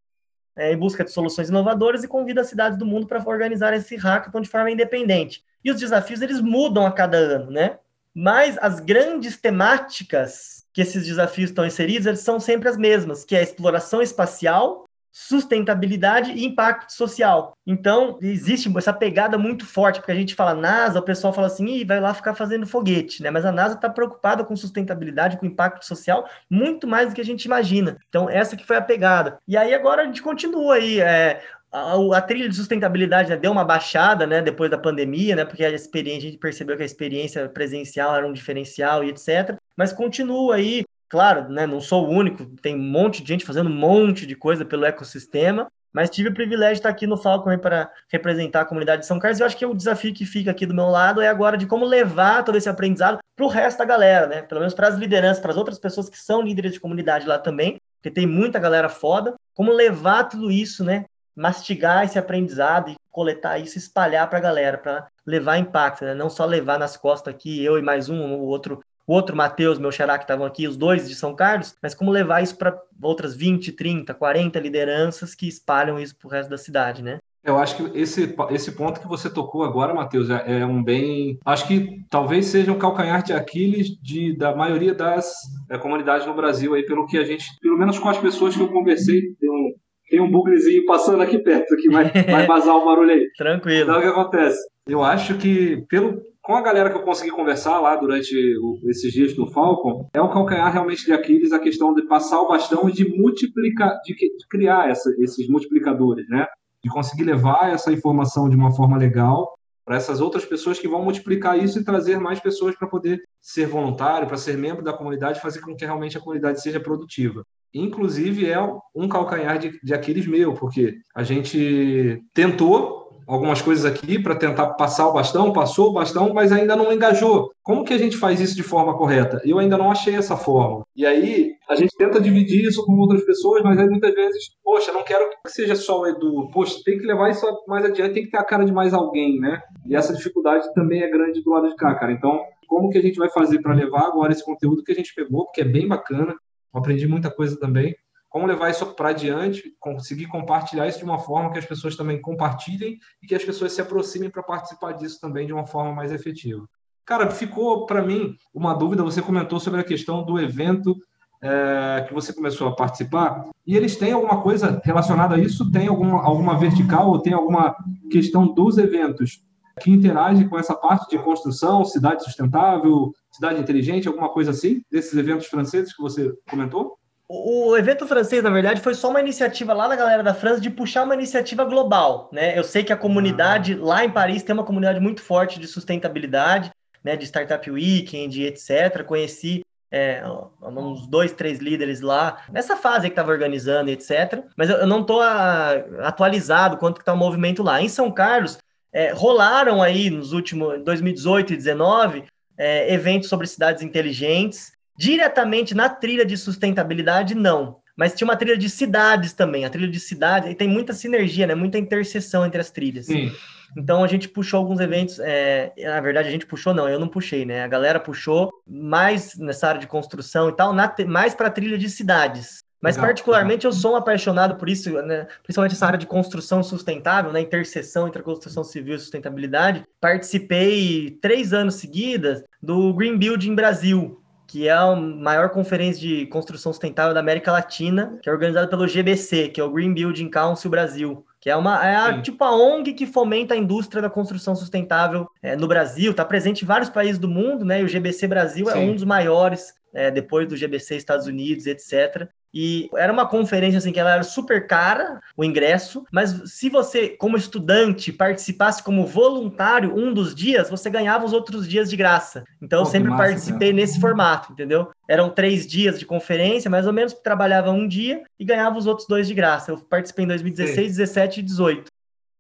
[0.56, 3.95] é, em busca de soluções inovadoras e convida as cidades do mundo para organizar esse
[3.95, 5.43] hackathon de forma independente.
[5.65, 7.80] E os desafios eles mudam a cada ano, né?
[8.19, 13.41] Mas as grandes temáticas que esses desafios estão inseridos, são sempre as mesmas, que é
[13.41, 17.53] exploração espacial, sustentabilidade e impacto social.
[17.65, 21.65] Então, existe essa pegada muito forte, porque a gente fala NASA, o pessoal fala assim,
[21.65, 23.32] Ih, vai lá ficar fazendo foguete, né?
[23.32, 27.25] Mas a NASA está preocupada com sustentabilidade, com impacto social, muito mais do que a
[27.25, 27.97] gente imagina.
[28.10, 29.39] Então, essa que foi a pegada.
[29.47, 33.51] E aí, agora a gente continua aí, é, a, a, trilha de sustentabilidade né, deu
[33.51, 36.86] uma baixada, né, depois da pandemia, né, porque a experiência, a gente percebeu que a
[36.86, 39.55] experiência presencial era um diferencial e etc.
[39.75, 43.67] Mas continua aí Claro, né, não sou o único, tem um monte de gente fazendo
[43.67, 47.58] um monte de coisa pelo ecossistema, mas tive o privilégio de estar aqui no Falcon
[47.58, 49.39] para representar a comunidade de São Carlos.
[49.39, 51.65] E eu acho que o desafio que fica aqui do meu lado é agora de
[51.65, 54.41] como levar todo esse aprendizado para o resto da galera, né?
[54.43, 57.39] Pelo menos para as lideranças, para as outras pessoas que são líderes de comunidade lá
[57.39, 59.34] também, porque tem muita galera foda.
[59.55, 61.05] Como levar tudo isso, né?
[61.36, 66.13] Mastigar esse aprendizado e coletar isso, espalhar para a galera, para levar impacto, né?
[66.13, 69.80] Não só levar nas costas aqui, eu e mais um, o outro o outro Matheus,
[69.80, 72.80] meu xará, que estavam aqui, os dois de São Carlos, mas como levar isso para
[73.02, 77.18] outras 20, 30, 40 lideranças que espalham isso para o resto da cidade, né?
[77.44, 81.39] Eu acho que esse, esse ponto que você tocou agora, Matheus, é, é, um bem.
[81.44, 85.34] Acho que talvez seja um calcanhar de Aquiles de, da maioria das
[85.72, 88.62] é, comunidades no Brasil, aí, pelo que a gente, pelo menos com as pessoas que
[88.62, 89.74] eu conversei, um,
[90.10, 93.28] tem um bugrezinho passando aqui perto, que vai, vai vazar o barulho aí.
[93.38, 93.84] Tranquilo.
[93.84, 94.60] Então o que acontece?
[94.88, 99.13] Eu acho que, pelo, com a galera que eu consegui conversar lá durante o, esses
[99.13, 102.89] dias do Falcon, é um calcanhar realmente de Aquiles a questão de passar o bastão
[102.89, 106.48] e de multiplicar, de, de criar essa, esses multiplicadores, né?
[106.84, 109.54] De conseguir levar essa informação de uma forma legal
[109.89, 113.65] para essas outras pessoas que vão multiplicar isso e trazer mais pessoas para poder ser
[113.65, 117.43] voluntário, para ser membro da comunidade, fazer com que realmente a comunidade seja produtiva.
[117.73, 118.60] Inclusive, é
[118.93, 122.99] um calcanhar de, de Aquiles meu, porque a gente tentou
[123.30, 127.52] algumas coisas aqui para tentar passar o bastão, passou o bastão, mas ainda não engajou.
[127.62, 129.39] Como que a gente faz isso de forma correta?
[129.46, 130.84] Eu ainda não achei essa forma.
[130.96, 134.92] E aí a gente tenta dividir isso com outras pessoas, mas aí muitas vezes, poxa,
[134.92, 136.50] não quero que seja só o Edu.
[136.52, 139.39] Poxa, tem que levar isso mais adiante, tem que ter a cara de mais alguém,
[139.39, 139.62] né?
[139.86, 142.12] E essa dificuldade também é grande do lado de cá, cara.
[142.12, 145.13] Então, como que a gente vai fazer para levar agora esse conteúdo que a gente
[145.13, 146.36] pegou, porque é bem bacana,
[146.74, 147.96] aprendi muita coisa também
[148.30, 152.22] como levar isso para adiante, conseguir compartilhar isso de uma forma que as pessoas também
[152.22, 156.12] compartilhem e que as pessoas se aproximem para participar disso também de uma forma mais
[156.12, 156.63] efetiva.
[157.06, 159.02] Cara, ficou para mim uma dúvida.
[159.02, 160.96] Você comentou sobre a questão do evento
[161.42, 165.72] é, que você começou a participar e eles têm alguma coisa relacionada a isso?
[165.72, 167.76] Tem alguma, alguma vertical ou tem alguma
[168.12, 169.42] questão dos eventos
[169.82, 175.13] que interage com essa parte de construção, cidade sustentável, cidade inteligente, alguma coisa assim, desses
[175.15, 176.99] eventos franceses que você comentou?
[177.32, 180.72] O evento francês, na verdade, foi só uma iniciativa lá da galera da França de
[180.72, 182.58] puxar uma iniciativa global, né?
[182.58, 183.86] Eu sei que a comunidade ah.
[183.86, 186.72] lá em Paris tem uma comunidade muito forte de sustentabilidade,
[187.04, 187.15] né?
[187.15, 189.04] De Startup Weekend, etc.
[189.06, 190.24] Conheci é,
[190.60, 194.44] uns dois, três líderes lá, nessa fase que estava organizando, etc.
[194.58, 197.80] Mas eu, não estou atualizado quanto que está o movimento lá.
[197.80, 198.58] Em São Carlos,
[198.92, 202.24] é, rolaram aí nos últimos 2018 e 2019
[202.58, 207.78] é, eventos sobre cidades inteligentes, Diretamente na trilha de sustentabilidade, não.
[207.96, 209.64] Mas tinha uma trilha de cidades também.
[209.64, 211.56] A trilha de cidades, e tem muita sinergia, né?
[211.56, 213.06] Muita interseção entre as trilhas.
[213.06, 213.32] Sim.
[213.78, 215.18] Então a gente puxou alguns eventos.
[215.20, 217.64] É, na verdade, a gente puxou, não, eu não puxei, né?
[217.64, 221.78] A galera puxou mais nessa área de construção e tal, na, mais para a trilha
[221.78, 222.62] de cidades.
[222.82, 225.28] Mas legal, particularmente eu sou um apaixonado por isso, né?
[225.44, 227.42] principalmente essa área de construção sustentável, né?
[227.42, 229.84] interseção entre a construção civil e sustentabilidade.
[230.00, 234.18] Participei três anos seguidas do Green Building Brasil,
[234.50, 238.88] que é a maior conferência de construção sustentável da América Latina, que é organizada pelo
[238.88, 242.52] GBC, que é o Green Building Council Brasil, que é uma é a, tipo a
[242.56, 246.90] ONG que fomenta a indústria da construção sustentável é, no Brasil, está presente em vários
[246.90, 247.80] países do mundo, né?
[247.80, 248.80] E o GBC Brasil é Sim.
[248.80, 252.28] é um dos maiores, é, depois do GBC Estados Unidos, etc.
[252.54, 257.10] E era uma conferência assim que ela era super cara, o ingresso, mas se você,
[257.10, 262.44] como estudante, participasse como voluntário um dos dias, você ganhava os outros dias de graça.
[262.62, 264.90] Então Pô, eu sempre massa, participei nesse formato, entendeu?
[265.08, 269.08] Eram três dias de conferência, mais ou menos, trabalhava um dia e ganhava os outros
[269.08, 269.72] dois de graça.
[269.72, 270.98] Eu participei em 2016, Sim.
[270.98, 271.92] 17 e 18.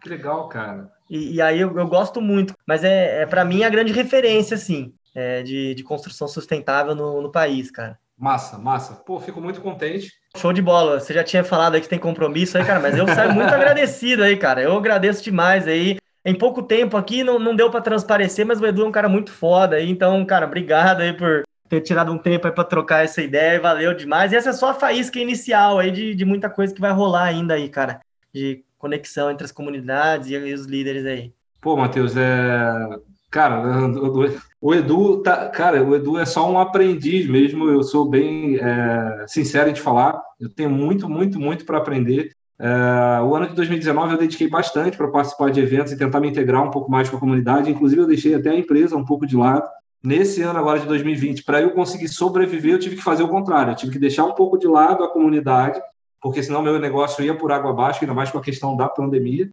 [0.01, 0.91] Que legal, cara.
[1.09, 4.55] E, e aí eu, eu, gosto muito, mas é, é para mim a grande referência,
[4.55, 7.97] assim, é, de, de construção sustentável no, no país, cara.
[8.19, 8.95] Massa, massa.
[8.95, 10.11] Pô, fico muito contente.
[10.35, 10.99] Show de bola.
[10.99, 14.23] Você já tinha falado aí que tem compromisso aí, cara, mas eu saio muito agradecido
[14.23, 14.61] aí, cara.
[14.61, 15.97] Eu agradeço demais aí.
[16.25, 19.07] Em pouco tempo aqui não, não deu para transparecer, mas o Edu é um cara
[19.07, 19.89] muito foda aí.
[19.89, 23.61] Então, cara, obrigado aí por ter tirado um tempo aí para trocar essa ideia.
[23.61, 24.33] Valeu demais.
[24.33, 27.23] E essa é só a faísca inicial aí de, de muita coisa que vai rolar
[27.23, 28.01] ainda aí, cara.
[28.33, 31.31] De conexão entre as comunidades e os líderes aí.
[31.61, 33.61] Pô, Matheus, é Cara,
[34.59, 37.69] o Edu, tá, cara, o Edu é só um aprendiz mesmo.
[37.69, 40.19] Eu sou bem é, sincero te falar.
[40.39, 42.31] Eu tenho muito, muito, muito para aprender.
[42.59, 46.27] É, o ano de 2019 eu dediquei bastante para participar de eventos e tentar me
[46.27, 47.71] integrar um pouco mais com a comunidade.
[47.71, 49.67] Inclusive, eu deixei até a empresa um pouco de lado.
[50.01, 53.71] Nesse ano agora de 2020, para eu conseguir sobreviver, eu tive que fazer o contrário.
[53.71, 55.79] Eu tive que deixar um pouco de lado a comunidade,
[56.21, 59.49] porque senão meu negócio ia por água abaixo, ainda mais com a questão da pandemia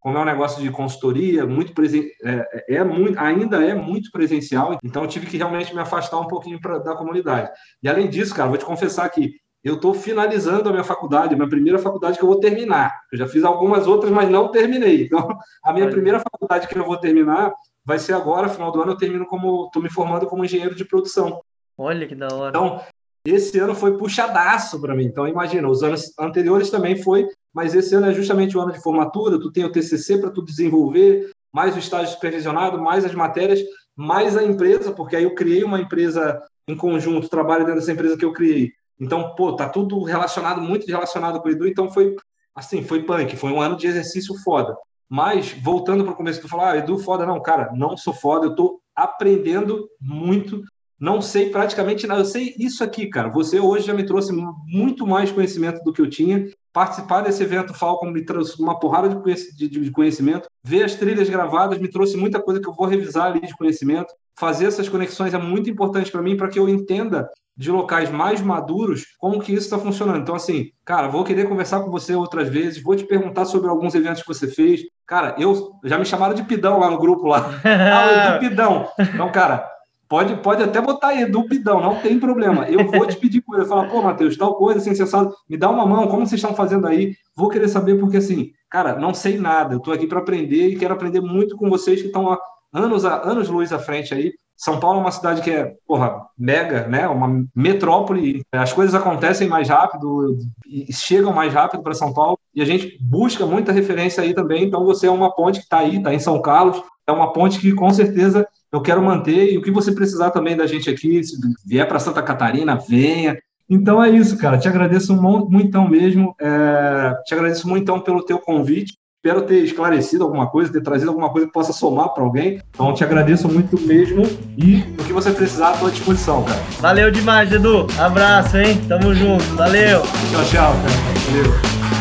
[0.00, 4.10] como é um negócio de consultoria, muito presen é, é, é, muito, ainda é muito
[4.10, 7.50] presencial, então eu tive que realmente me afastar um pouquinho pra, da comunidade.
[7.82, 11.36] E além disso, cara, vou te confessar que eu estou finalizando a minha faculdade, a
[11.36, 13.00] minha primeira faculdade que eu vou terminar.
[13.10, 15.02] Eu já fiz algumas outras, mas não terminei.
[15.02, 17.52] Então, a minha primeira faculdade que eu vou terminar
[17.84, 20.84] vai ser agora, final do ano, eu termino como, estou me formando como engenheiro de
[20.84, 21.40] produção.
[21.76, 22.50] Olha que da hora.
[22.50, 22.80] Então,
[23.24, 25.04] esse ano foi puxadaço para mim.
[25.04, 28.82] Então, imagina, os anos anteriores também foi mas esse ano é justamente o ano de
[28.82, 33.60] formatura, tu tem o TCC para tu desenvolver, mais o estágio supervisionado, mais as matérias,
[33.96, 36.38] mais a empresa, porque aí eu criei uma empresa
[36.68, 38.72] em conjunto, trabalho dentro dessa empresa que eu criei.
[39.00, 42.14] Então, pô, tá tudo relacionado, muito relacionado com o Edu, então foi
[42.54, 44.76] assim, foi punk, foi um ano de exercício foda.
[45.08, 48.48] Mas, voltando para o começo, tu falar, ah, Edu, foda, não, cara, não sou foda,
[48.48, 50.62] eu tô aprendendo muito,
[50.98, 53.28] não sei praticamente nada, eu sei isso aqui, cara.
[53.28, 54.32] Você hoje já me trouxe
[54.66, 59.08] muito mais conhecimento do que eu tinha, Participar desse evento Falcon me trouxe uma porrada
[59.08, 60.46] de conhecimento.
[60.62, 64.12] Ver as trilhas gravadas me trouxe muita coisa que eu vou revisar ali de conhecimento.
[64.38, 68.42] Fazer essas conexões é muito importante para mim para que eu entenda de locais mais
[68.42, 70.20] maduros como que isso está funcionando.
[70.20, 73.94] Então, assim, cara, vou querer conversar com você outras vezes, vou te perguntar sobre alguns
[73.94, 74.82] eventos que você fez.
[75.06, 77.52] Cara, eu já me chamaram de pidão lá no grupo lá.
[77.64, 78.86] ah, o Pidão.
[78.98, 79.66] Então, cara,
[80.08, 82.68] Pode, pode até botar aí, dupidão, não tem problema.
[82.68, 85.84] Eu vou te pedir coisa, falar, pô, Matheus, tal coisa, assim, sensato, me dá uma
[85.84, 87.14] mão, como vocês estão fazendo aí?
[87.36, 90.76] Vou querer saber, porque assim, cara, não sei nada, eu estou aqui para aprender e
[90.76, 92.38] quero aprender muito com vocês que estão há
[92.72, 94.32] anos, anos luz à frente aí.
[94.56, 97.06] São Paulo é uma cidade que é, porra, mega, né?
[97.06, 102.62] Uma metrópole, as coisas acontecem mais rápido e chegam mais rápido para São Paulo e
[102.62, 104.64] a gente busca muita referência aí também.
[104.64, 107.58] Então você é uma ponte que está aí, está em São Carlos, é uma ponte
[107.58, 109.52] que com certeza eu quero manter.
[109.52, 111.36] E o que você precisar também da gente aqui, se
[111.66, 113.36] vier para Santa Catarina, venha.
[113.68, 114.58] Então é isso, cara.
[114.58, 116.34] Te agradeço muito mesmo.
[116.40, 117.14] É...
[117.24, 118.94] te agradeço muito pelo teu convite.
[119.26, 122.60] Espero ter esclarecido alguma coisa, ter trazido alguma coisa que possa somar para alguém.
[122.70, 124.22] Então te agradeço muito mesmo.
[124.56, 126.60] E o que você precisar, estou à disposição, cara.
[126.80, 127.88] Valeu demais, Edu.
[127.98, 128.80] Abraço, hein?
[128.86, 129.44] Tamo junto.
[129.56, 130.02] Valeu.
[130.02, 131.42] Tchau, tchau, cara.
[131.42, 131.95] Valeu.